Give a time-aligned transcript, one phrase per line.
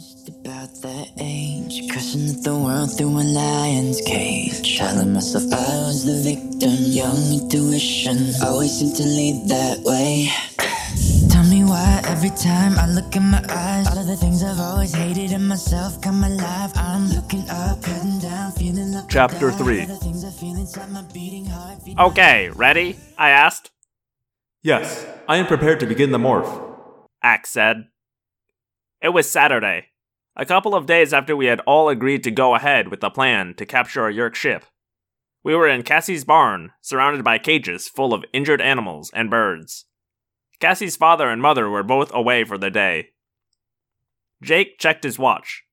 [0.00, 4.78] Just about that age, cursing at the world through a lion's cage.
[4.78, 10.30] Telling myself I was the victim, young intuition always seemed to lead that way.
[11.28, 14.58] Tell me why every time I look in my eyes, all of the things I've
[14.58, 16.72] always hated in myself come alive.
[16.76, 19.04] I'm looking up, heading down, feeling up.
[19.10, 19.86] Chapter 3
[21.98, 22.96] Okay, ready?
[23.18, 23.70] I asked.
[24.62, 26.48] Yes, I am prepared to begin the morph.
[27.22, 27.88] Ax said.
[29.02, 29.89] It was Saturday,
[30.40, 33.52] a couple of days after we had all agreed to go ahead with the plan
[33.52, 34.64] to capture a Yeerk ship.
[35.44, 39.84] We were in Cassie's barn, surrounded by cages full of injured animals and birds.
[40.58, 43.10] Cassie's father and mother were both away for the day.
[44.42, 45.64] Jake checked his watch.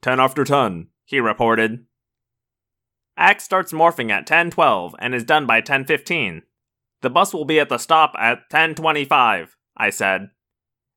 [0.00, 1.84] Ten after ten, He reported.
[3.18, 6.44] Ax starts morphing at 10:12 and is done by 10:15.
[7.02, 10.30] The bus will be at the stop at 10:25, I said.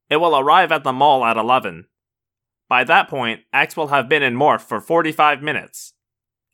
[0.09, 1.87] It will arrive at the mall at 11.
[2.71, 5.91] By that point, Ax will have been in morph for 45 minutes.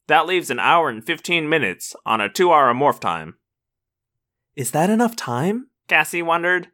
[0.08, 3.36] That leaves an hour and 15 minutes on a 2-hour morph time.
[4.56, 5.68] Is that enough time?
[5.88, 6.70] Cassie wondered.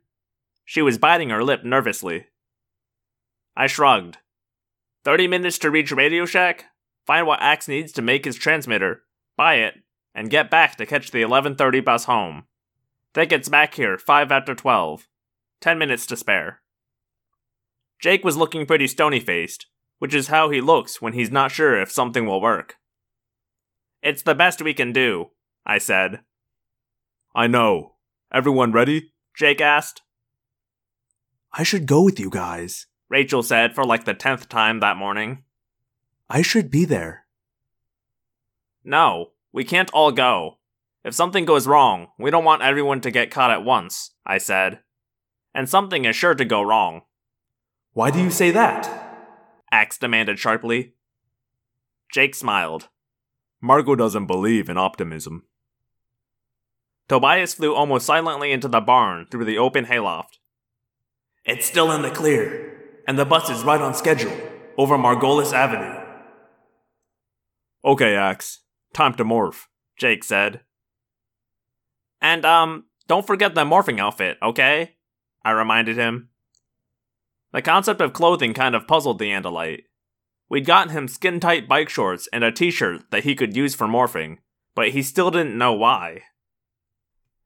[0.63, 2.27] She was biting her lip nervously.
[3.53, 4.19] I shrugged.
[5.03, 6.67] 30 minutes to reach Radio Shack,
[7.05, 9.01] find what Ax needs to make his transmitter,
[9.35, 9.73] buy it,
[10.15, 12.45] and get back to catch the 11:30 bus home.
[13.11, 15.09] That gets back here 5 after 12.
[15.59, 16.62] 10 minutes to spare.
[18.03, 19.67] Jake was looking pretty stony-faced,
[19.99, 22.75] which is how he looks when he's not sure if something will work.
[24.01, 25.29] It's the best we can do,
[25.65, 26.19] I said.
[27.33, 27.93] I know.
[28.29, 29.13] Everyone ready?
[29.33, 30.01] Jake asked.
[31.53, 32.87] I should go with you guys.
[33.07, 35.45] Rachel said for like the tenth time that morning.
[36.29, 37.25] I should be there.
[38.83, 40.57] No, we can't all go.
[41.05, 44.79] If something goes wrong, we don't want everyone to get caught at once, I said.
[45.55, 47.03] And something is sure to go wrong,
[47.93, 48.89] Why do you say that?
[49.71, 50.93] Ax demanded sharply.
[52.11, 52.89] Jake smiled.
[53.61, 55.43] Marco doesn't believe in optimism.
[57.07, 60.39] Tobias flew almost silently into the barn through the open hayloft.
[61.45, 64.35] It's still in the clear, and the bus is right on schedule,
[64.77, 66.01] over Margolis Avenue.
[67.85, 68.61] Okay, Ax.
[68.93, 69.65] Time to morph.
[69.97, 70.61] Jake said.
[72.21, 74.95] And, um, don't forget the morphing outfit, okay?
[75.43, 76.29] I reminded him.
[77.53, 79.83] The concept of clothing kind of puzzled the Andalite.
[80.49, 83.75] We'd gotten him skin tight bike shorts and a t shirt that he could use
[83.75, 84.39] for morphing,
[84.75, 86.23] but he still didn't know why.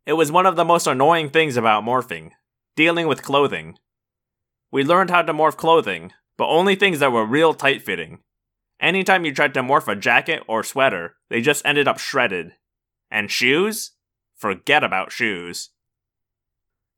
[0.06, 2.32] It was one of the most annoying things about morphing
[2.76, 3.76] dealing with clothing.
[4.72, 8.20] We learned how to morph clothing, but only things that were real tight fitting.
[8.80, 12.54] Anytime you tried to morph a jacket or sweater, they just ended up shredded.
[13.10, 13.94] And shoes?
[14.36, 15.72] Forget about shoes,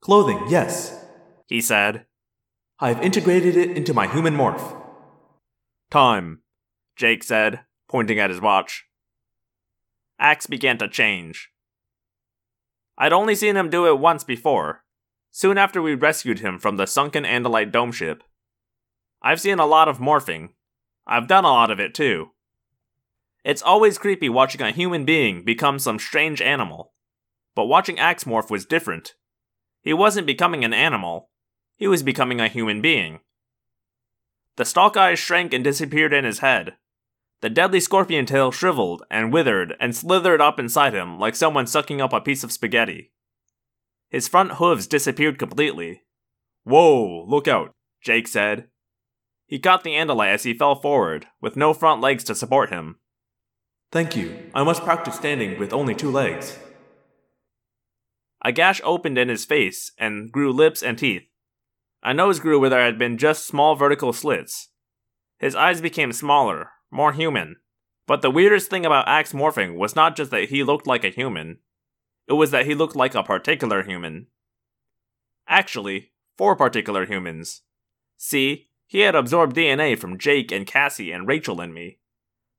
[0.02, 1.06] Clothing, yes.
[1.48, 2.06] he said.
[2.82, 4.82] I've integrated it into my human morph.
[5.92, 6.44] Time.
[6.96, 8.86] Jake said, pointing at his watch.
[10.18, 11.50] Ax began to change.
[12.98, 14.86] I'd only seen him do it once before,
[15.30, 18.24] soon after we rescued him from the sunken Andalite dome ship.
[19.22, 20.52] I've seen a lot of morphing.
[21.06, 22.30] I've done a lot of it too.
[23.44, 26.94] It's always creepy watching a human being become some strange animal.
[27.56, 29.16] But watching Ax morph was different.
[29.82, 31.29] He wasn't becoming an animal,
[31.80, 33.22] he was becoming a human being.
[34.58, 36.76] The stalk eyes shrank and disappeared in his head.
[37.42, 42.02] The deadly scorpion tail shriveled and withered and slithered up inside him like someone sucking
[42.02, 43.14] up a piece of spaghetti.
[44.10, 46.04] His front hooves disappeared completely.
[46.66, 47.72] Whoa, look out.
[48.02, 48.68] Jake said.
[49.48, 52.98] He caught the Andalite as he fell forward, with no front legs to support him.
[53.92, 54.52] Thank you.
[54.54, 56.60] I must practice standing with only two legs.
[58.44, 61.29] A gash opened in his face and grew lips and teeth.
[62.04, 64.70] A nose grew where there had been just small vertical slits.
[65.38, 67.58] His eyes became smaller, more human.
[68.08, 71.10] But the weirdest thing about Ax morphing was not just that he looked like a
[71.10, 71.60] human,
[72.30, 74.28] it was that he looked like a particular human.
[75.48, 77.64] Actually, four particular humans.
[78.18, 82.00] See, he had absorbed DNA from Jake and Cassie and Rachel and me.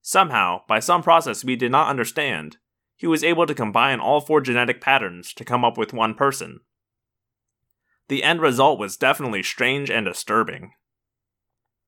[0.03, 2.57] Somehow, by some process we did not understand,
[2.97, 6.61] he was able to combine all four genetic patterns to come up with one person.
[8.11, 10.73] The end result was definitely strange and disturbing.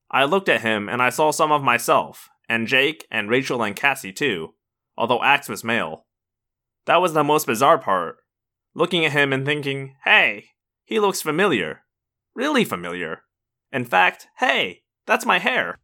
[0.09, 3.75] I looked at him and I saw some of myself, and Jake, and Rachel, and
[3.75, 4.55] Cassie too,
[4.97, 6.07] although Ax was male.
[6.87, 8.19] That was the most bizarre part.
[8.73, 10.51] Looking at him and thinking, hey,
[10.85, 11.81] he looks familiar.
[12.37, 13.23] Really familiar.
[13.73, 15.81] In fact, hey, that's my hair.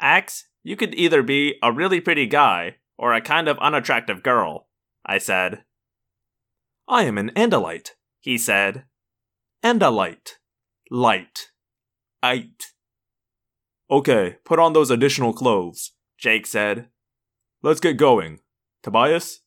[0.00, 4.66] Ax, you could either be a really pretty guy or a kind of unattractive girl,
[5.06, 5.62] I said.
[6.88, 7.90] I am an Andalite.
[8.18, 8.86] He said,
[9.64, 10.32] Andalite.
[10.90, 11.48] Light.
[12.22, 12.64] light, Ite.
[13.90, 16.88] Okay, put on those additional clothes, Jake said.
[17.62, 18.40] Let's get going.
[18.82, 19.40] Tobias?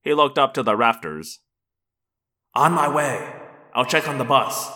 [0.00, 1.40] He looked up to the rafters.
[2.54, 3.32] On my way.
[3.74, 4.70] I'll check on the bus,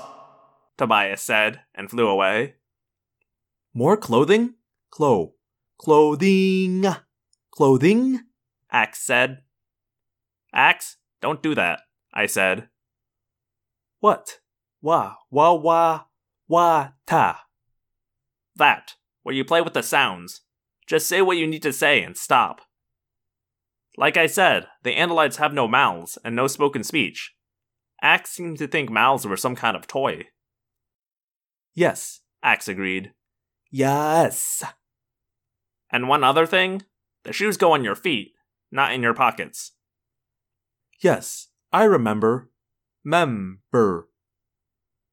[0.76, 2.54] Tobias said, and flew away.
[3.72, 4.54] More clothing?
[4.90, 5.34] Clo.
[5.78, 6.84] Clothing.
[7.52, 8.20] Clothing?
[8.72, 9.42] Ax said.
[10.52, 12.68] Ax, don't do that, I said.
[14.00, 14.38] What?
[14.86, 16.04] Wa, wa, wa,
[16.46, 17.42] wa, ta.
[18.54, 18.94] That,
[19.24, 20.42] where you play with the sounds.
[20.86, 22.60] Just say what you need to say and stop.
[23.96, 27.34] Like I said, the Andalites have no mouths and no spoken speech.
[28.00, 30.28] Ax seemed to think mouths were some kind of toy.
[31.74, 33.12] Yes, Ax agreed.
[33.72, 34.62] Yes.
[35.90, 36.84] And one other thing
[37.24, 38.34] the shoes go on your feet,
[38.70, 39.72] not in your pockets.
[41.02, 42.52] Yes, I remember.
[43.04, 44.10] Member.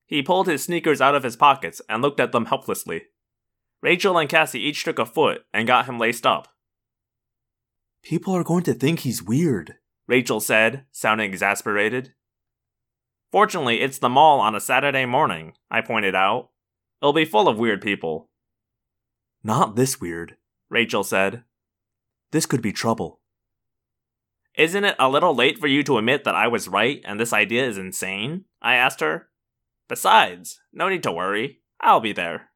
[0.05, 3.03] He pulled his sneakers out of his pockets and looked at them helplessly.
[3.81, 6.47] Rachel and Cassie each took a foot and got him laced up.
[8.01, 9.75] People are going to think he's weird,
[10.07, 12.13] Rachel said, sounding exasperated.
[13.31, 16.49] Fortunately, it's the mall on a Saturday morning, I pointed out.
[17.01, 18.29] It'll be full of weird people.
[19.44, 20.38] Not this weird,
[20.69, 21.44] Rachel said.
[22.31, 23.19] This could be trouble.
[24.56, 27.33] Isn't it a little late for you to admit that I was right and this
[27.33, 28.45] idea is insane?
[28.61, 29.29] I asked her.
[29.88, 31.59] Besides, no need to worry.
[31.80, 32.50] I'll be there.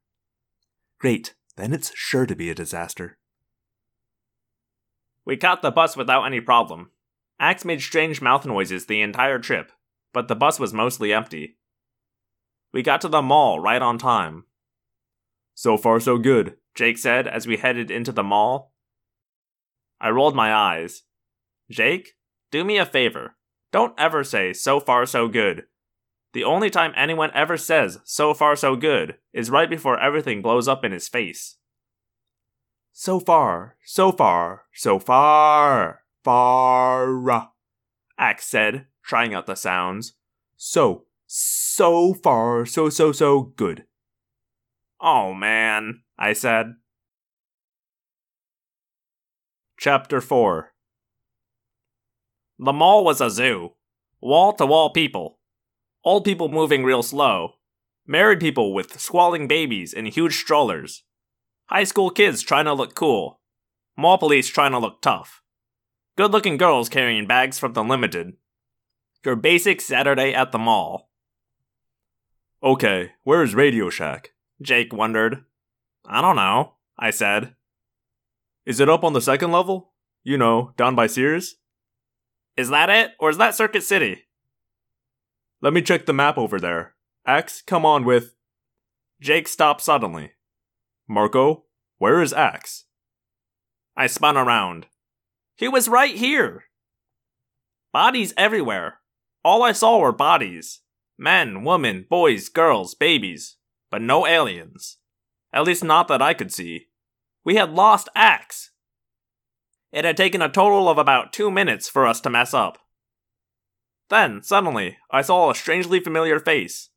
[1.00, 3.18] Great, then it's sure to be a disaster.
[5.26, 6.92] We caught the bus without any problem.
[7.40, 9.72] Ax made strange mouth noises the entire trip,
[10.14, 11.58] but the bus was mostly empty.
[12.74, 14.46] We got to the mall right on time.
[15.54, 18.74] So far, so good, Jake said as we headed into the mall.
[20.00, 21.04] I rolled my eyes.
[21.70, 22.14] Jake,
[22.52, 23.36] do me a favor.
[23.72, 25.64] Don't ever say so far, so good.
[26.38, 30.68] The only time anyone ever says so far, so good is right before everything blows
[30.68, 31.58] up in his face.
[32.94, 37.50] So far, so far, so far, far,
[38.20, 40.14] Ax said, trying out the sounds.
[40.56, 43.86] So, so far, so, so, so good.
[45.02, 46.76] Oh man, I said.
[49.80, 50.72] Chapter 4
[52.60, 53.72] The mall was a zoo.
[54.22, 55.37] Wall to wall people.
[56.08, 57.56] Old people moving real slow.
[58.06, 61.04] Married people with squalling babies in huge strollers.
[61.66, 63.42] High school kids trying to look cool.
[63.98, 65.42] Mall police trying to look tough.
[66.16, 68.38] Good looking girls carrying bags from the limited.
[69.26, 71.10] Your basic Saturday at the mall.
[72.64, 74.32] Okay, where's Radio Shack?
[74.62, 75.44] Jake wondered.
[76.06, 77.54] I don't know, I said.
[78.66, 79.92] Is it up on the second level?
[80.24, 81.58] You know, down by Sears?
[82.56, 84.27] Is that it, or is that Circuit City?
[85.62, 86.96] Let me check the map over there.
[87.26, 88.36] Ax, come on with.
[89.20, 90.32] Jake stopped suddenly.
[91.08, 91.66] Marco,
[91.98, 92.86] where is Ax?
[93.96, 94.86] I spun around.
[95.56, 96.66] He was right here!
[97.92, 99.00] Bodies everywhere.
[99.44, 100.82] All I saw were bodies
[101.18, 103.58] men, women, boys, girls, babies,
[103.90, 104.98] but no aliens.
[105.52, 106.88] At least not that I could see.
[107.44, 108.72] We had lost Ax.
[109.92, 112.78] It had taken a total of about two minutes for us to mess up.
[114.10, 116.90] Then, suddenly, I saw a strangely familiar face.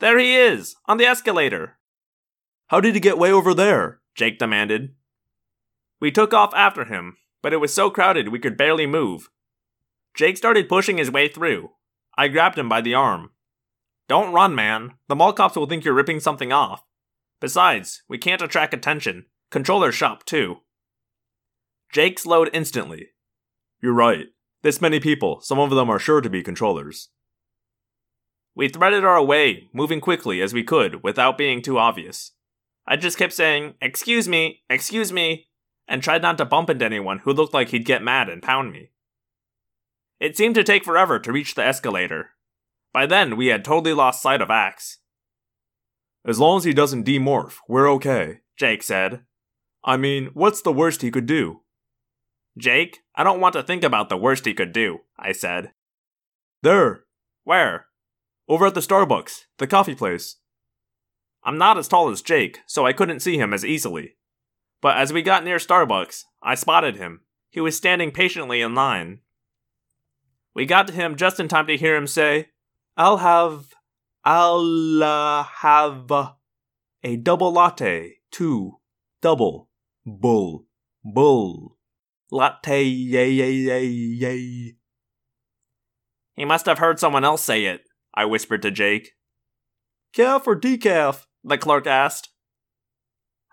[0.00, 1.78] There he is, on the escalator.
[2.68, 4.00] How did he get way over there?
[4.14, 4.94] Jake demanded.
[6.00, 9.30] We took off after him, but it was so crowded we could barely move.
[10.14, 11.70] Jake started pushing his way through.
[12.16, 13.30] I grabbed him by the arm.
[14.08, 14.94] Don't run, man.
[15.08, 16.82] The mall cops will think you're ripping something off.
[17.40, 19.26] Besides, we can't attract attention.
[19.50, 20.58] Controllers shop, too.
[21.92, 23.10] Jake slowed instantly.
[23.80, 24.26] You're right.
[24.62, 27.10] This many people, some of them are sure to be controllers.
[28.54, 32.32] We threaded our way, moving quickly as we could without being too obvious.
[32.86, 35.46] I just kept saying, Excuse me, excuse me,
[35.86, 38.72] and tried not to bump into anyone who looked like he'd get mad and pound
[38.72, 38.90] me.
[40.18, 42.30] It seemed to take forever to reach the escalator.
[42.92, 44.98] By then, we had totally lost sight of Ax.
[46.26, 49.22] As long as he doesn't demorph, we're okay, Jake said.
[49.84, 51.60] I mean, what's the worst he could do?
[52.58, 55.72] Jake, I don't want to think about the worst he could do, I said.
[56.62, 57.04] There.
[57.44, 57.86] Where?
[58.48, 60.36] Over at the Starbucks, the coffee place.
[61.44, 64.16] I'm not as tall as Jake, so I couldn't see him as easily.
[64.82, 67.20] But as we got near Starbucks, I spotted him.
[67.50, 69.20] He was standing patiently in line.
[70.54, 72.48] We got to him just in time to hear him say,
[72.96, 73.74] I'll have.
[74.24, 76.10] I'll uh, have
[77.02, 78.78] a double latte, two,
[79.22, 79.70] double,
[80.04, 80.66] bull,
[81.04, 81.77] bull.
[82.30, 84.74] Latte, yay, yay, yay, yay.
[86.34, 87.82] He must have heard someone else say it,
[88.14, 89.12] I whispered to Jake.
[90.12, 91.26] Calf or decaf?
[91.42, 92.30] the clerk asked.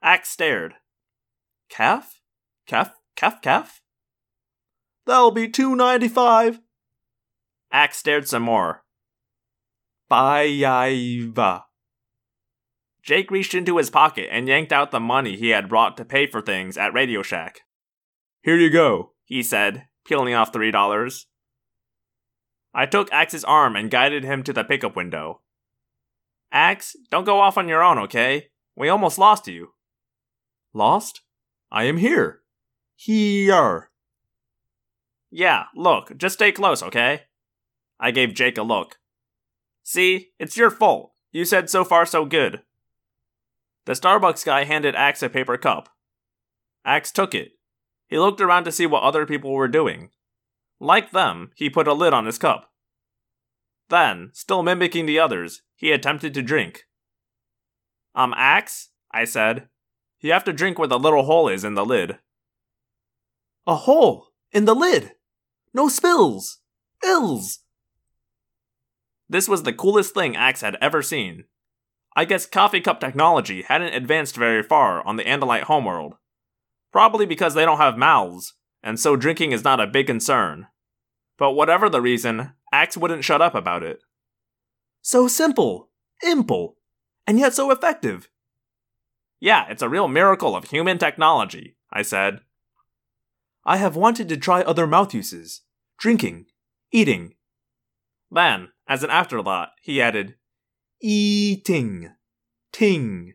[0.03, 0.75] Ax stared.
[1.69, 2.19] Calf?
[2.67, 2.91] Calf?
[3.15, 3.41] Calf?
[3.41, 3.81] Calf?
[5.05, 6.59] That'll be two ninety five.
[7.71, 8.83] Ax stared some more.
[10.11, 11.63] Bayaiva.
[13.03, 16.25] Jake reached into his pocket and yanked out the money he had brought to pay
[16.25, 17.61] for things at Radio Shack.
[18.45, 21.25] Here you go, he said, peeling off three dollars.
[22.75, 25.41] I took Ax's arm and guided him to the pickup window.
[26.51, 28.49] Ax, don't go off on your own, okay?
[28.75, 29.69] We almost lost you.
[30.75, 31.21] Lost?
[31.71, 32.41] I am here.
[32.95, 33.89] Here.
[35.31, 37.23] Yeah, look, just stay close, okay?
[37.99, 38.99] I gave Jake a look.
[39.81, 41.13] See, it's your fault.
[41.31, 42.61] You said so far so good.
[43.85, 45.89] The Starbucks guy handed Ax a paper cup.
[46.85, 47.53] Ax took it.
[48.07, 50.09] He looked around to see what other people were doing.
[50.79, 52.71] Like them, he put a lid on his cup.
[53.89, 56.83] Then, still mimicking the others, he attempted to drink.
[58.13, 59.67] Um, Ax, I said.
[60.21, 62.17] You have to drink where the little hole is in the lid.
[63.67, 64.27] A hole?
[64.51, 65.11] In the lid?
[65.73, 66.59] No spills!
[67.03, 67.59] Ills!
[69.27, 71.45] This was the coolest thing Ax had ever seen.
[72.15, 76.15] I guess coffee cup technology hadn't advanced very far on the Andalite homeworld.
[76.95, 80.67] Probably because they don't have mouths, and so drinking is not a big concern.
[81.37, 83.99] But whatever the reason, Ax wouldn't shut up about it.
[85.01, 85.89] So simple,
[86.23, 86.75] imple,
[87.27, 88.29] and yet so effective.
[89.41, 92.39] Yeah, it's a real miracle of human technology, I said.
[93.65, 95.63] I have wanted to try other mouth uses
[95.97, 96.45] drinking,
[96.93, 97.33] eating.
[98.31, 100.35] Then, as an afterthought, he added,
[101.01, 102.11] Eating.
[102.71, 103.33] Ting.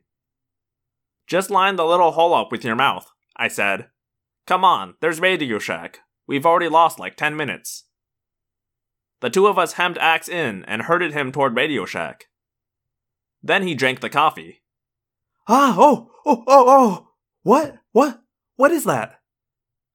[1.27, 3.89] Just line the little hole up with your mouth, I said.
[4.47, 6.01] Come on, there's Radio Shack.
[6.27, 7.85] We've already lost like 10 minutes.
[9.21, 12.27] The two of us hemmed Ax in and herded him toward Radio Shack.
[13.43, 14.63] Then he drank the coffee.
[15.49, 17.09] Ah, oh, oh, oh, oh!
[17.43, 17.77] What?
[17.93, 18.21] What?
[18.57, 19.21] What is that?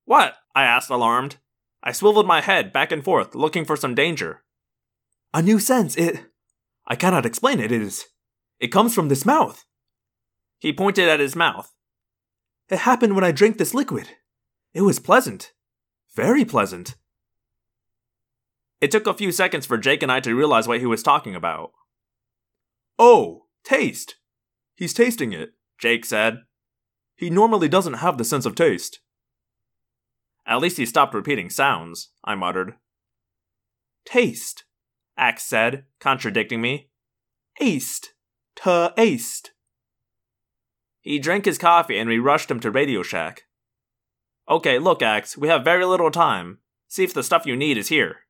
[0.05, 0.35] What?
[0.55, 1.37] I asked, alarmed.
[1.83, 4.43] I swiveled my head back and forth, looking for some danger.
[5.35, 6.25] A new sense, it.
[6.87, 8.05] I cannot explain it, it is.
[8.59, 9.65] It comes from this mouth.
[10.57, 11.71] He pointed at his mouth.
[12.69, 14.10] It happened when I drank this liquid.
[14.74, 15.53] It was pleasant.
[16.15, 16.95] Very pleasant.
[18.81, 21.36] It took a few seconds for Jake and I to realize what he was talking
[21.36, 21.72] about.
[22.98, 24.15] Oh, taste!
[24.75, 26.39] He's tasting it, Jake said.
[27.15, 29.00] He normally doesn't have the sense of taste.
[30.45, 32.75] At least he stopped repeating sounds, I muttered.
[34.05, 34.65] Taste,
[35.17, 36.89] Ax said, contradicting me.
[37.62, 38.10] Aced.
[38.57, 39.50] To aced.
[41.05, 43.43] He drank his coffee and we rushed him to Radio Shack.
[44.50, 46.57] Okay, look, Ax, we have very little time.
[46.88, 48.21] See if the stuff you need is here.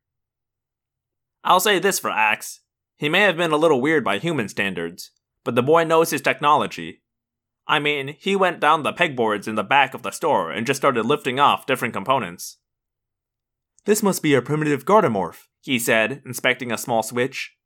[1.42, 2.60] I'll say this for Ax.
[2.98, 5.10] He may have been a little weird by human standards,
[5.42, 7.00] but the boy knows his technology.
[7.66, 10.78] I mean, he went down the pegboards in the back of the store and just
[10.78, 12.58] started lifting off different components.
[13.86, 17.56] This must be a primitive Gardamorph, he said, inspecting a small switch.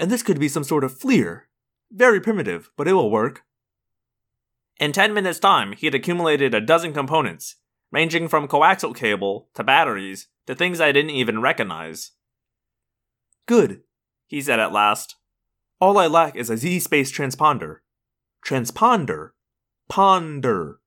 [0.00, 1.48] And this could be some sort of fleer.
[1.92, 3.44] Very primitive, but it will work.
[4.78, 7.56] In 10 minutes' time, he had accumulated a dozen components,
[7.90, 12.12] ranging from coaxial cable to batteries to things I didn't even recognize.
[13.46, 13.82] Good,
[14.26, 15.16] he said at last.
[15.80, 17.78] All I lack is a Z space transponder.
[18.46, 19.30] Transponder?
[19.88, 20.80] Ponder.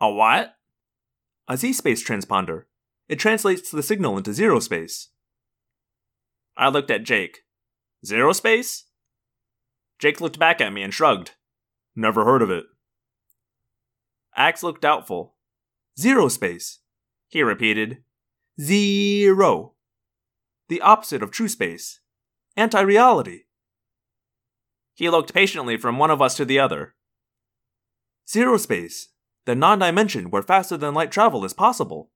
[0.00, 0.54] A what?
[1.48, 2.64] A Z space transponder.
[3.08, 5.10] It translates the signal into zero space.
[6.56, 7.40] I looked at Jake.
[8.04, 8.84] Zero space?
[9.98, 11.32] Jake looked back at me and shrugged.
[11.94, 12.64] Never heard of it.
[14.36, 15.34] Ax looked doubtful.
[15.98, 16.78] Zero space,
[17.28, 18.02] he repeated.
[18.60, 19.74] Zero.
[20.68, 22.00] The opposite of true space.
[22.56, 23.42] Anti reality.
[24.94, 26.94] He looked patiently from one of us to the other.
[28.28, 29.08] Zero space,
[29.46, 32.10] the non dimension where faster than light travel is possible.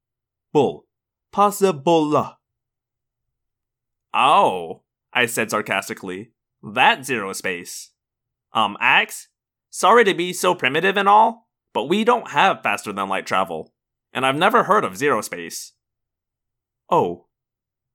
[0.53, 0.87] Bull.
[1.33, 2.37] Possible.
[4.15, 6.33] Oh, I said sarcastically.
[6.63, 7.91] That zero space.
[8.53, 9.29] Um, Ax?
[9.77, 13.75] Sorry to be so primitive and all, but we don't have faster than light travel.
[14.11, 15.75] And I've never heard of zero space.
[16.91, 17.27] Oh.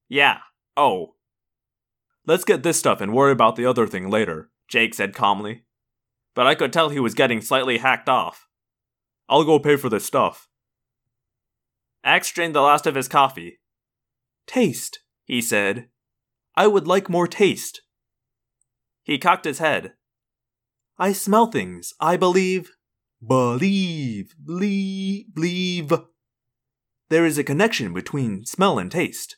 [0.07, 0.41] Yeah,
[0.77, 1.15] oh.
[2.27, 5.63] Let's get this stuff and worry about the other thing later, Jake said calmly.
[6.35, 8.45] But I could tell he was getting slightly hacked off.
[9.27, 10.49] I'll go pay for this stuff.
[12.03, 13.59] Ax drained the last of his coffee.
[14.45, 15.87] Taste, he said,
[16.55, 17.81] I would like more taste.
[19.01, 19.93] He cocked his head.
[21.01, 22.73] I smell things, I believe.
[23.27, 25.91] Believe, believe, believe.
[27.09, 29.37] There is a connection between smell and taste.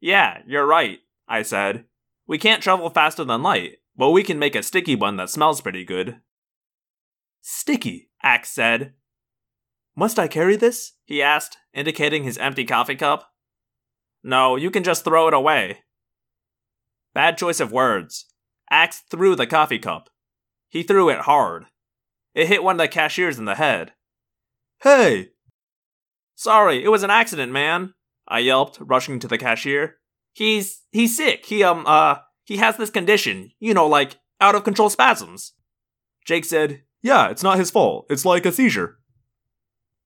[0.00, 1.84] Yeah, you're right, I said.
[2.26, 5.60] We can't travel faster than light, but we can make a sticky bun that smells
[5.60, 6.20] pretty good.
[7.42, 8.94] Sticky, Ax said.
[9.94, 10.92] Must I carry this?
[11.04, 13.34] he asked, indicating his empty coffee cup.
[14.22, 15.80] No, you can just throw it away.
[17.12, 18.32] Bad choice of words.
[18.70, 20.08] Ax threw the coffee cup.
[20.74, 21.66] He threw it hard.
[22.34, 23.92] It hit one of the cashiers in the head.
[24.82, 25.28] Hey!
[26.34, 27.94] Sorry, it was an accident, man,
[28.26, 29.98] I yelped, rushing to the cashier.
[30.32, 31.46] He's he's sick.
[31.46, 35.52] He um uh he has this condition, you know, like out of control spasms.
[36.24, 38.06] Jake said, Yeah, it's not his fault.
[38.10, 38.98] It's like a seizure.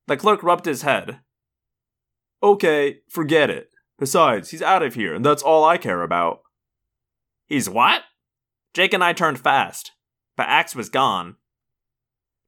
[0.07, 1.21] The clerk rubbed his head.
[2.43, 3.71] Okay, forget it.
[3.99, 6.41] Besides, he's out of here, and that's all I care about.
[7.47, 8.03] He's what?
[8.75, 9.93] Jake and I turned fast,
[10.39, 11.35] but Ax was gone.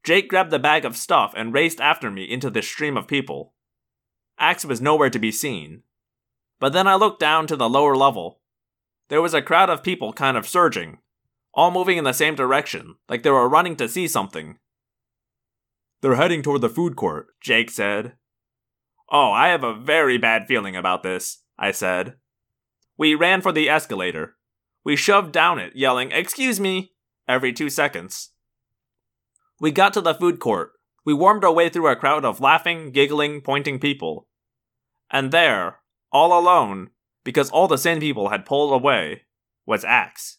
[0.05, 3.53] Jake grabbed the bag of stuff and raced after me into the stream of people.
[4.39, 5.83] Ax was nowhere to be seen.
[6.61, 8.41] But then I looked down to the lower level.
[9.09, 10.99] There was a crowd of people kind of surging,
[11.53, 14.59] all moving in the same direction, like they were running to see something.
[16.01, 18.13] They're heading toward the food court, Jake said.
[19.11, 22.15] Oh, I have a very bad feeling about this, I said.
[22.97, 24.37] We ran for the escalator.
[24.85, 26.93] We shoved down it, yelling, Excuse me,
[27.31, 28.31] every two seconds.
[29.61, 30.73] We got to the food court.
[31.05, 34.27] We wormed our way through a crowd of laughing, giggling, pointing people.
[35.11, 35.81] And there,
[36.13, 36.91] all alone,
[37.25, 39.23] because all the sane people had pulled away,
[39.65, 40.39] was Ax.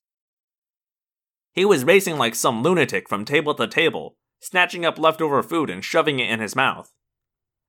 [1.54, 5.84] He was racing like some lunatic from table to table, snatching up leftover food and
[5.84, 6.92] shoving it in his mouth.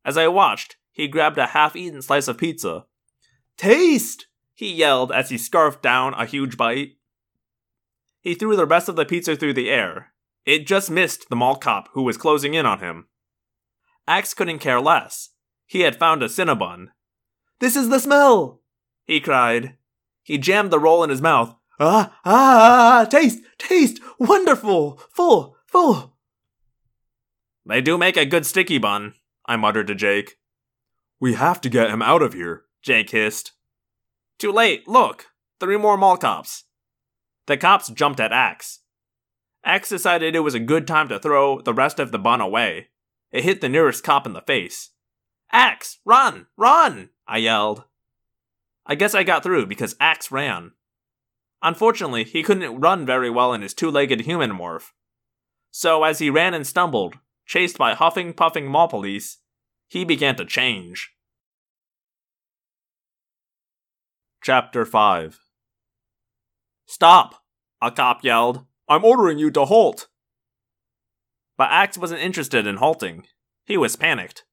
[0.04, 2.86] As I watched, he grabbed a half eaten slice of pizza.
[3.56, 4.26] Taste!
[4.54, 6.96] he yelled as he scarfed down a huge bite.
[8.22, 10.12] He threw the rest of the pizza through the air.
[10.46, 13.08] It just missed the mall cop who was closing in on him.
[14.06, 15.30] Ax couldn't care less.
[15.66, 16.88] He had found a Cinnabon.
[17.60, 18.60] This is the smell!
[19.04, 19.76] he cried.
[20.22, 21.54] He jammed the roll in his mouth.
[21.80, 26.16] Ah, ah, taste, taste, wonderful, full, full.
[27.66, 29.14] They do make a good sticky bun,
[29.46, 30.38] I muttered to Jake.
[31.18, 33.52] We have to get him out of here, Jake hissed.
[34.38, 35.26] Too late, look!
[35.60, 36.64] Three more mall cops.
[37.52, 38.78] The cops jumped at Ax.
[39.62, 42.88] Ax decided it was a good time to throw the rest of the bun away.
[43.30, 44.92] It hit the nearest cop in the face.
[45.52, 47.10] Ax, run, run!
[47.28, 47.84] I yelled.
[48.86, 50.70] I guess I got through because Ax ran.
[51.60, 54.92] Unfortunately, he couldn't run very well in his two legged human morph.
[55.70, 59.40] So, as he ran and stumbled, chased by huffing, puffing mall police,
[59.88, 61.12] he began to change.
[64.42, 65.38] Chapter 5
[66.86, 67.41] Stop!
[67.82, 68.64] A cop yelled.
[68.88, 70.06] I'm ordering you to halt!
[71.56, 73.26] But Ax wasn't interested in halting.
[73.66, 74.44] He was panicked.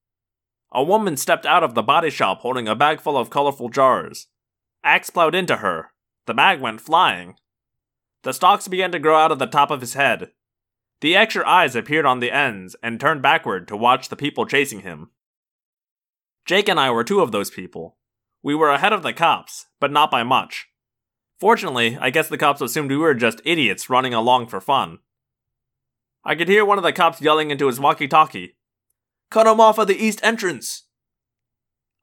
[0.71, 4.27] A woman stepped out of the body shop holding a bag full of colorful jars.
[4.83, 5.91] Ax plowed into her.
[6.25, 7.35] The bag went flying.
[8.23, 10.31] The stalks began to grow out of the top of his head.
[11.01, 14.81] The extra eyes appeared on the ends and turned backward to watch the people chasing
[14.81, 15.11] him.
[16.45, 17.97] Jake and I were two of those people.
[18.41, 20.68] We were ahead of the cops, but not by much.
[21.39, 24.99] Fortunately, I guess the cops assumed we were just idiots running along for fun.
[26.23, 28.57] I could hear one of the cops yelling into his walkie talkie
[29.31, 30.87] Cut him off at the east entrance!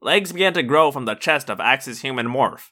[0.01, 2.71] Legs began to grow from the chest of Ax's human morph.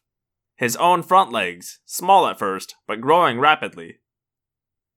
[0.56, 3.98] His own front legs, small at first, but growing rapidly.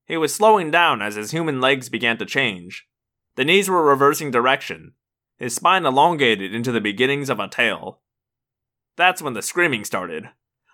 [0.06, 2.86] He was slowing down as his human legs began to change.
[3.34, 4.94] The knees were reversing direction,
[5.36, 8.00] his spine elongated into the beginnings of a tail.
[8.96, 10.30] That's when the screaming started.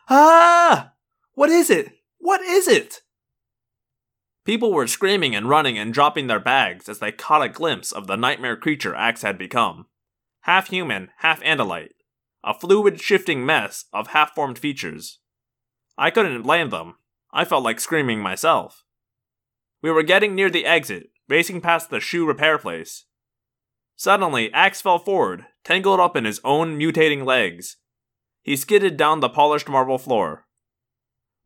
[0.09, 0.93] Ah!
[1.35, 1.93] What is it?
[2.19, 3.03] What is it?
[4.45, 8.07] People were screaming and running and dropping their bags as they caught a glimpse of
[8.07, 9.87] the nightmare creature Ax had become.
[10.43, 11.95] Half human, half andalite.
[12.45, 15.21] A fluid, shifting mess of half formed features.
[15.97, 16.97] I couldn't blame them.
[17.33, 18.85] I felt like screaming myself.
[19.83, 23.07] We were getting near the exit, racing past the shoe repair place.
[23.97, 27.79] Suddenly, Ax fell forward, tangled up in his own mutating legs.
[28.44, 30.46] He skidded down the polished marble floor.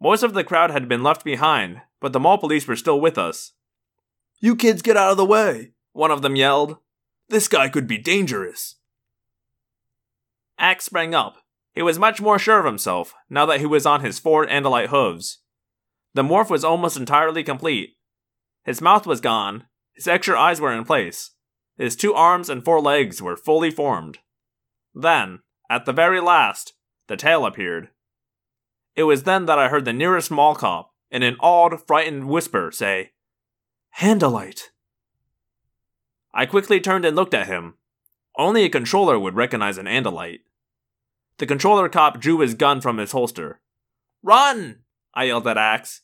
[0.00, 3.16] Most of the crowd had been left behind, but the mall police were still with
[3.16, 3.52] us.
[4.40, 6.78] You kids get out of the way, one of them yelled.
[7.28, 8.76] This guy could be dangerous.
[10.58, 11.38] Ax sprang up.
[11.72, 14.88] He was much more sure of himself now that he was on his four Andalite
[14.88, 15.38] hooves.
[16.14, 17.96] The morph was almost entirely complete.
[18.64, 21.30] His mouth was gone, his extra eyes were in place,
[21.76, 24.18] his two arms and four legs were fully formed.
[24.92, 26.72] Then, at the very last,
[27.08, 27.88] the tail appeared.
[28.94, 32.70] It was then that I heard the nearest mall cop, in an awed, frightened whisper,
[32.70, 33.12] say,
[34.00, 34.70] Andalite.
[36.32, 37.74] I quickly turned and looked at him.
[38.36, 40.40] Only a controller would recognize an Andalite.
[41.38, 43.60] The controller cop drew his gun from his holster.
[44.22, 44.80] Run!
[45.14, 46.02] I yelled at Ax.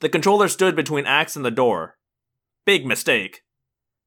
[0.00, 1.98] The controller stood between Ax and the door.
[2.64, 3.42] Big mistake.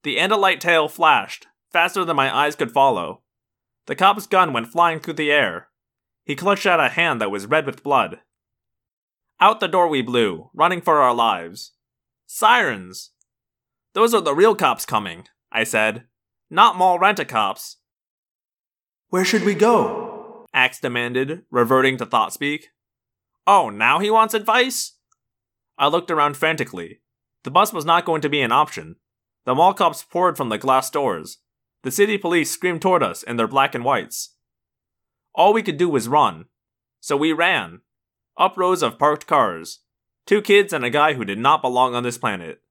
[0.03, 3.21] The Andalite tail flashed, faster than my eyes could follow.
[3.87, 5.67] The cop's gun went flying through the air.
[6.25, 8.19] He clutched at a hand that was red with blood.
[9.39, 11.73] Out the door we blew, running for our lives.
[12.25, 13.11] Sirens!
[13.93, 16.05] Those are the real cops coming, I said.
[16.49, 17.77] Not mall rent a cops.
[19.09, 20.45] Where should we go?
[20.53, 22.69] Ax demanded, reverting to thought speak.
[23.45, 24.93] Oh, now he wants advice?
[25.77, 27.01] I looked around frantically.
[27.43, 28.95] The bus was not going to be an option.
[29.45, 31.37] The mall cops poured from the glass doors.
[31.83, 34.34] The city police screamed toward us in their black and whites.
[35.35, 36.45] All we could do was run.
[37.01, 37.81] So we ran.
[38.37, 39.79] Up rows of parked cars.
[40.25, 42.61] Two kids and a guy who did not belong on this planet.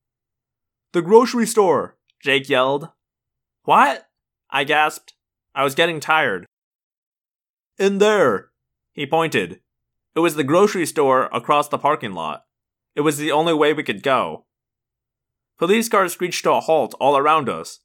[0.92, 1.96] The grocery store!
[2.22, 2.88] Jake yelled.
[3.64, 4.08] What?
[4.50, 5.14] I gasped.
[5.54, 6.46] I was getting tired.
[7.78, 8.50] In there!
[8.92, 9.60] He pointed.
[10.14, 12.44] It was the grocery store across the parking lot.
[12.94, 14.46] It was the only way we could go.
[15.58, 17.80] Police cars screeched to a halt all around us.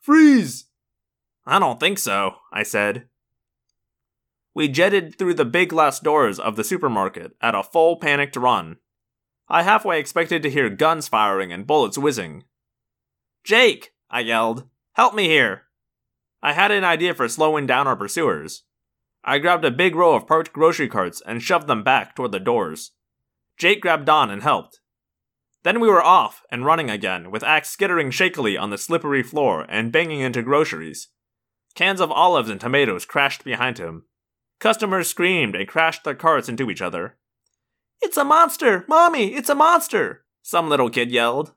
[0.00, 0.66] Freeze!
[1.46, 3.08] I don't think so, I said.
[4.58, 8.78] We jetted through the big glass doors of the supermarket at a full panicked run.
[9.48, 12.42] I halfway expected to hear guns firing and bullets whizzing.
[13.44, 13.92] Jake!
[14.10, 14.68] I yelled.
[14.94, 15.68] Help me here!
[16.42, 18.64] I had an idea for slowing down our pursuers.
[19.22, 22.40] I grabbed a big row of parked grocery carts and shoved them back toward the
[22.40, 22.90] doors.
[23.58, 24.80] Jake grabbed on and helped.
[25.62, 29.66] Then we were off and running again, with Ax skittering shakily on the slippery floor
[29.68, 31.10] and banging into groceries.
[31.76, 34.06] Cans of olives and tomatoes crashed behind him.
[34.60, 37.16] Customers screamed and crashed their carts into each other.
[38.00, 38.84] It's a monster!
[38.88, 40.24] Mommy, it's a monster!
[40.42, 41.52] Some little kid yelled.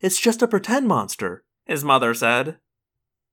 [0.00, 2.58] It's just a pretend monster, his mother said.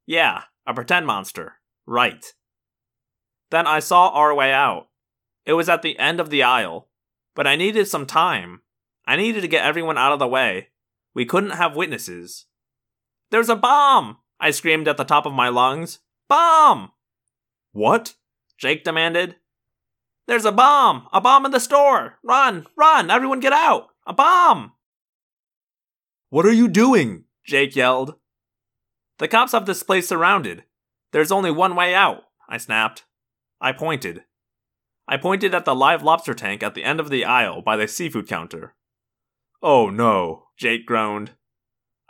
[0.06, 1.54] Yeah, a pretend monster.
[1.86, 2.26] Right.
[3.50, 4.90] Then I saw our way out.
[5.46, 6.90] It was at the end of the aisle,
[7.34, 8.62] but I needed some time.
[9.06, 10.70] I needed to get everyone out of the way.
[11.14, 12.46] We couldn't have witnesses.
[13.32, 14.18] There's a bomb!
[14.40, 16.00] I screamed at the top of my lungs.
[16.28, 16.92] Bomb!
[17.72, 18.16] What?
[18.58, 19.36] Jake demanded.
[20.28, 21.08] There's a bomb!
[21.14, 22.20] A bomb in the store!
[22.24, 22.66] Run!
[22.76, 23.10] Run!
[23.10, 23.90] Everyone get out!
[24.06, 24.74] A bomb!
[26.30, 27.26] What are you doing?
[27.46, 28.16] Jake yelled.
[29.20, 30.64] The cops have this place surrounded.
[31.12, 33.06] There's only one way out, I snapped.
[33.62, 34.24] I pointed.
[35.08, 37.88] I pointed at the live lobster tank at the end of the aisle by the
[37.88, 38.76] seafood counter.
[39.64, 41.32] Oh no, Jake groaned.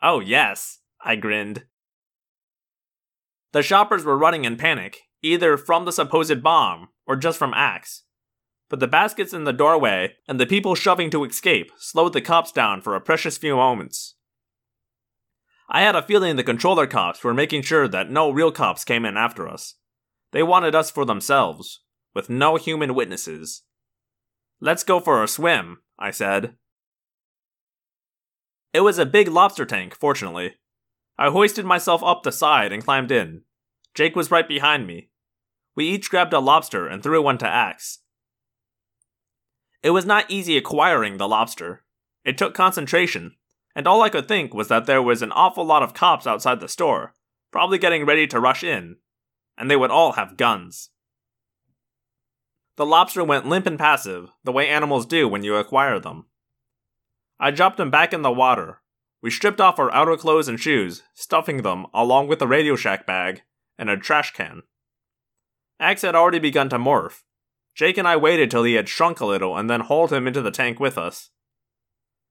[0.02, 1.66] Oh yes, I grinned.
[3.54, 8.04] The shoppers were running in panic, either from the supposed bomb or just from Ax.
[8.70, 12.52] But the baskets in the doorway and the people shoving to escape slowed the cops
[12.52, 14.16] down for a precious few moments.
[15.70, 19.06] I had a feeling the controller cops were making sure that no real cops came
[19.06, 19.76] in after us.
[20.32, 21.82] They wanted us for themselves,
[22.14, 23.64] with no human witnesses.
[24.60, 26.56] Let's go for a swim, I said.
[28.74, 30.56] It was a big lobster tank, fortunately.
[31.18, 33.44] I hoisted myself up the side and climbed in.
[33.98, 35.10] Jake was right behind me.
[35.76, 38.02] We each grabbed a lobster and threw one to Ax.
[39.82, 41.84] It was not easy acquiring the lobster.
[42.24, 43.38] It took concentration,
[43.76, 46.60] and all I could think was that there was an awful lot of cops outside
[46.60, 47.16] the store,
[47.50, 48.98] probably getting ready to rush in,
[49.58, 50.92] and they would all have guns.
[52.76, 56.28] The lobster went limp and passive, the way animals do when you acquire them.
[57.40, 58.84] I dropped him back in the water.
[59.24, 63.08] We stripped off our outer clothes and shoes, stuffing them, along with the Radio Shack
[63.08, 63.42] bag,
[63.78, 64.64] in a trash can.
[65.80, 67.22] Ax had already begun to morph.
[67.76, 70.42] Jake and I waited till he had shrunk a little and then hauled him into
[70.42, 71.30] the tank with us.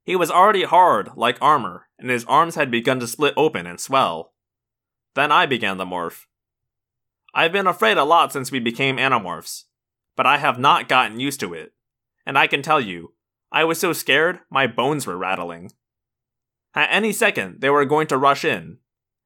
[0.03, 3.81] He was already hard, like armor, and his arms had begun to split open and
[3.81, 4.33] swell.
[5.15, 6.27] Then I began the morph.
[7.35, 9.65] I've been afraid a lot since we became animorphs,
[10.17, 11.73] but I have not gotten used to it.
[12.25, 13.15] And I can tell you,
[13.53, 15.73] I was so scared, my bones were rattling.
[16.75, 18.79] At any second, they were going to rush in.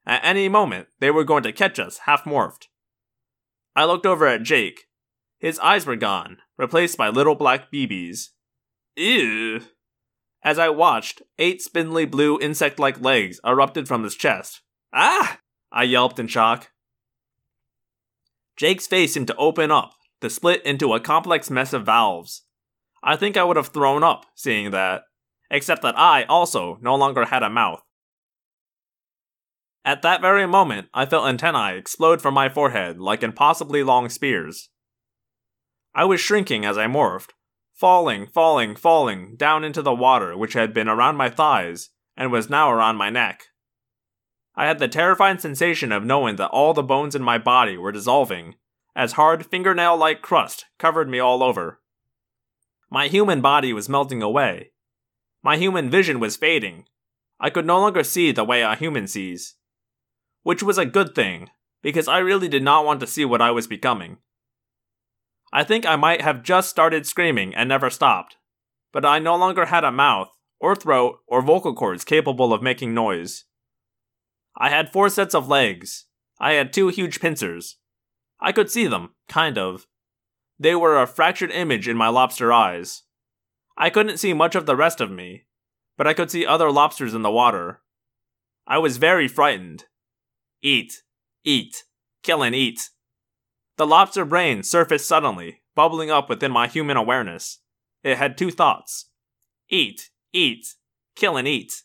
[0.06, 2.66] At any moment, they were going to catch us half morphed.
[3.76, 4.86] I looked over at Jake.
[5.38, 8.28] His eyes were gone, replaced by little black BBs.
[8.96, 9.60] Ew.
[10.42, 14.62] As I watched, eight spindly blue insect like legs erupted from his chest.
[14.92, 15.38] Ah!
[15.70, 16.70] I yelped in shock.
[18.56, 22.42] Jake's face seemed to open up, to split into a complex mess of valves.
[23.02, 25.02] I think I would have thrown up seeing that,
[25.50, 27.82] except that I also no longer had a mouth.
[29.84, 34.68] At that very moment, I felt antennae explode from my forehead like impossibly long spears.
[35.94, 37.30] I was shrinking as I morphed,
[37.72, 42.50] falling, falling, falling down into the water which had been around my thighs and was
[42.50, 43.44] now around my neck.
[44.54, 47.92] I had the terrifying sensation of knowing that all the bones in my body were
[47.92, 48.56] dissolving,
[48.94, 51.80] as hard fingernail like crust covered me all over.
[52.90, 54.72] My human body was melting away.
[55.42, 56.84] My human vision was fading.
[57.38, 59.56] I could no longer see the way a human sees.
[60.42, 61.50] Which was a good thing,
[61.82, 64.18] because I really did not want to see what I was becoming.
[65.52, 68.36] I think I might have just started screaming and never stopped,
[68.92, 72.94] but I no longer had a mouth, or throat, or vocal cords capable of making
[72.94, 73.44] noise.
[74.56, 76.06] I had four sets of legs.
[76.38, 77.76] I had two huge pincers.
[78.40, 79.86] I could see them, kind of.
[80.58, 83.02] They were a fractured image in my lobster eyes.
[83.76, 85.46] I couldn't see much of the rest of me,
[85.96, 87.82] but I could see other lobsters in the water.
[88.66, 89.86] I was very frightened.
[90.62, 91.02] Eat,
[91.44, 91.84] eat,
[92.22, 92.90] kill and eat.
[93.76, 97.58] The lobster brain surfaced suddenly, bubbling up within my human awareness.
[98.02, 99.06] It had two thoughts
[99.70, 100.74] eat, eat,
[101.16, 101.82] kill and eat.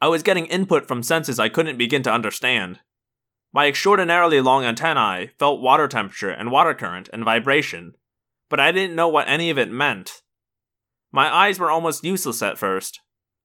[0.00, 2.80] I was getting input from senses I couldn't begin to understand.
[3.52, 7.94] My extraordinarily long antennae felt water temperature and water current and vibration,
[8.48, 10.22] but I didn't know what any of it meant.
[11.10, 13.00] My eyes were almost useless at first.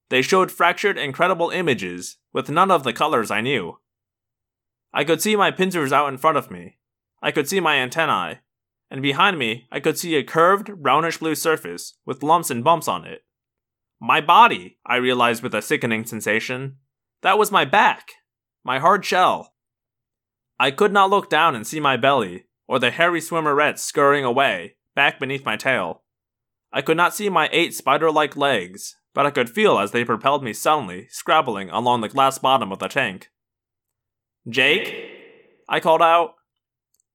[0.10, 3.80] They showed fractured, incredible images with none of the colors I knew.
[4.94, 6.78] I could see my pincers out in front of me,
[7.24, 8.40] I could see my antennae,
[8.92, 12.90] and behind me I could see a curved, brownish blue surface with lumps and bumps
[12.90, 13.22] on it.
[14.02, 16.80] My body, I realized with a sickening sensation.
[17.22, 18.12] That was my back,
[18.66, 19.54] my hard shell.
[20.60, 24.76] I could not look down and see my belly, or the hairy swimmerets scurrying away,
[24.94, 26.04] back beneath my tail.
[26.74, 30.04] I could not see my eight spider like legs, but I could feel as they
[30.04, 33.30] propelled me suddenly, scrabbling along the glass bottom of the tank.
[34.50, 35.10] Jake?
[35.70, 36.36] I called out.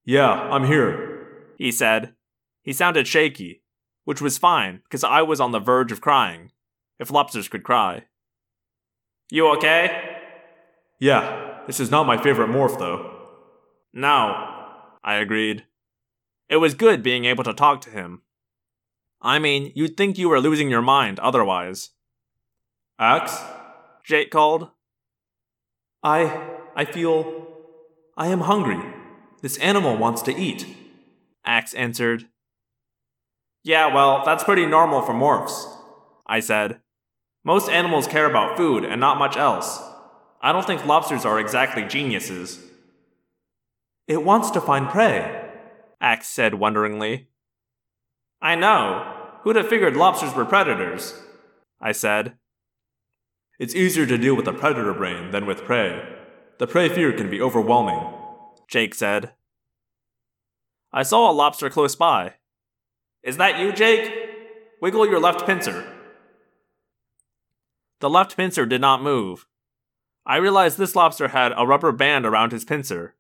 [0.05, 2.15] Yeah, I'm here, he said.
[2.63, 3.63] He sounded shaky,
[4.05, 6.53] which was fine because I was on the verge of crying,
[6.99, 8.05] if lobsters could cry.
[9.31, 10.17] You okay?
[10.99, 13.15] Yeah, this is not my favorite morph though.
[13.93, 14.55] No,
[15.05, 15.65] I agreed.
[16.49, 18.23] It was good being able to talk to him.
[19.21, 21.91] I mean, you'd think you were losing your mind otherwise.
[22.99, 23.41] Ax?
[24.05, 24.71] Jake called.
[26.03, 26.51] I.
[26.77, 27.47] I feel.
[28.17, 28.81] I am hungry.
[29.43, 30.67] This animal wants to eat.
[31.45, 32.27] Ax answered.
[33.65, 35.67] Yeah, well, that's pretty normal for morphs,
[36.27, 36.81] I said.
[37.45, 39.81] Most animals care about food and not much else.
[40.41, 42.61] I don't think lobsters are exactly geniuses.
[44.07, 45.51] It wants to find prey,
[46.01, 47.29] Ax said wonderingly.
[48.41, 49.15] I know.
[49.43, 51.21] Who'd have figured lobsters were predators?
[51.81, 52.35] I said.
[53.59, 56.17] It's easier to deal with a predator brain than with prey.
[56.59, 58.15] The prey fear can be overwhelming.
[58.69, 59.33] Jake said.
[60.93, 62.35] I saw a lobster close by.
[63.23, 64.13] Is that you, Jake?
[64.81, 65.87] Wiggle your left pincer.
[68.01, 69.47] The left pincer did not move.
[70.25, 73.17] I realized this lobster had a rubber band around his pincer.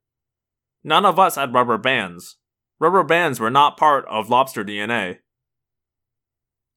[0.85, 2.38] None of us had rubber bands.
[2.81, 5.19] Rubber bands were not part of lobster DNA.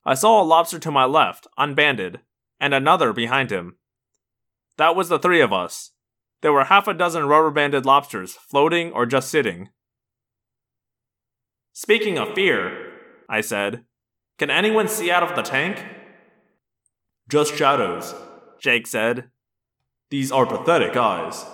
[0.04, 2.22] I saw a lobster to my left, unbanded,
[2.60, 3.78] and another behind him.
[4.78, 5.92] That was the three of us.
[6.42, 9.70] There were half a dozen rubber banded lobsters floating or just sitting.
[11.72, 12.94] Speaking of fear,
[13.30, 13.86] I said,
[14.40, 15.86] can anyone see out of the tank?
[17.30, 18.16] Just shadows,
[18.60, 19.30] Jake said.
[20.10, 21.46] These are pathetic eyes.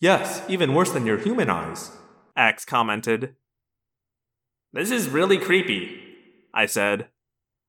[0.00, 1.92] Yes, even worse than your human eyes,
[2.36, 3.36] Ax commented.
[4.72, 6.00] This is really creepy,
[6.52, 7.08] I said.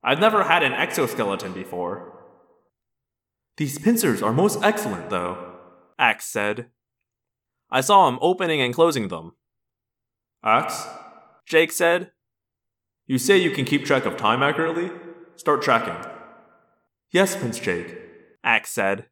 [0.04, 2.13] I've never had an exoskeleton before.
[3.58, 5.54] These pincers are most excellent, though.
[5.99, 6.67] Ax said.
[7.71, 9.34] I saw him opening and closing them.
[10.43, 10.88] Ax?
[11.45, 12.12] Jake said.
[13.08, 14.91] You say you can keep track of time accurately?
[15.36, 16.12] Start tracking.
[17.12, 17.97] Yes, Prince Jake.
[18.43, 19.06] Ax said.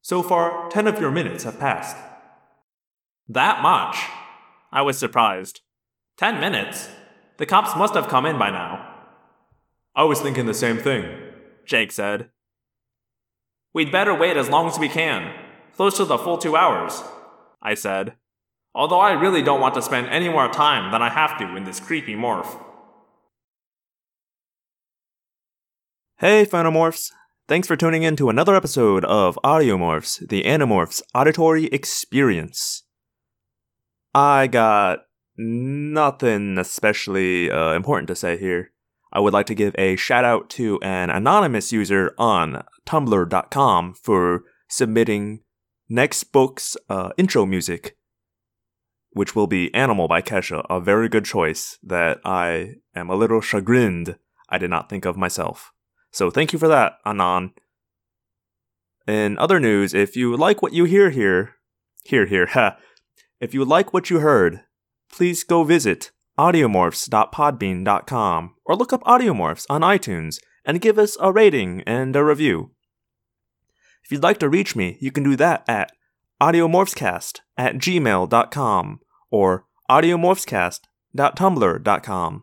[0.00, 1.96] So far, ten of your minutes have passed.
[3.28, 3.96] That much?
[4.72, 5.60] I was surprised.
[6.16, 6.88] Ten minutes?
[7.38, 8.94] The cops must have come in by now.
[9.94, 11.18] I was thinking the same thing,
[11.64, 12.30] Jake said.
[13.72, 15.32] We'd better wait as long as we can
[15.76, 17.02] close to the full two hours,
[17.60, 18.14] I said,
[18.74, 21.64] although I really don't want to spend any more time than I have to in
[21.64, 22.58] this creepy morph.
[26.18, 27.10] Hey, Phenomorphs!
[27.46, 32.85] Thanks for tuning in to another episode of Audiomorphs, the Animorphs Auditory Experience.
[34.16, 35.00] I got
[35.36, 38.72] nothing especially uh, important to say here.
[39.12, 44.44] I would like to give a shout out to an anonymous user on tumblr.com for
[44.70, 45.40] submitting
[45.90, 47.98] next book's uh, intro music,
[49.10, 53.42] which will be Animal by Kesha, a very good choice that I am a little
[53.42, 54.16] chagrined
[54.48, 55.72] I did not think of myself.
[56.10, 57.52] So thank you for that, Anon.
[59.06, 61.56] In other news, if you like what you hear here,
[62.06, 62.78] here, here, ha,
[63.40, 64.60] if you like what you heard,
[65.10, 71.82] please go visit audiomorphs.podbean.com or look up Audiomorphs on iTunes and give us a rating
[71.82, 72.72] and a review.
[74.04, 75.92] If you'd like to reach me, you can do that at
[76.40, 82.42] audiomorphscast at gmail.com or audiomorphscast.tumblr.com.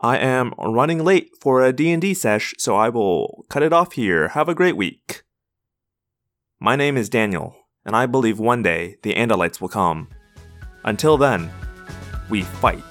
[0.00, 4.26] I am running late for a D&D sesh, so I will cut it off here.
[4.28, 5.22] Have a great week.
[6.58, 10.08] My name is Daniel, and I believe one day the Andalites will come.
[10.84, 11.50] Until then,
[12.28, 12.82] we fight.